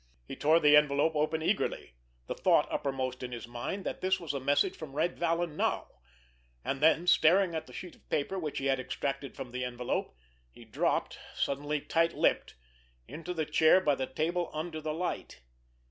He 0.27 0.35
tore 0.35 0.59
the 0.59 0.75
envelope 0.75 1.15
open 1.15 1.43
eagerly, 1.43 1.93
the 2.25 2.33
thought 2.33 2.67
uppermost 2.71 3.21
in 3.21 3.31
his 3.31 3.47
mind 3.47 3.85
that 3.85 4.01
this 4.01 4.19
was 4.19 4.33
a 4.33 4.39
message 4.39 4.75
from 4.75 4.95
Red 4.95 5.15
Vallon 5.19 5.55
now; 5.55 5.89
and 6.65 6.81
then, 6.81 7.05
staring 7.05 7.53
at 7.53 7.67
the 7.67 7.73
sheet 7.73 7.93
of 7.95 8.09
paper 8.09 8.39
which 8.39 8.57
he 8.57 8.65
had 8.65 8.79
extracted 8.79 9.35
from 9.35 9.51
the 9.51 9.63
envelope, 9.63 10.15
he 10.49 10.65
dropped, 10.65 11.19
suddenly 11.35 11.81
tight 11.81 12.13
lipped, 12.15 12.55
into 13.07 13.31
the 13.31 13.45
chair 13.45 13.79
by 13.79 13.93
the 13.93 14.07
table 14.07 14.49
under 14.55 14.81
the 14.81 14.89
light. 14.91 15.43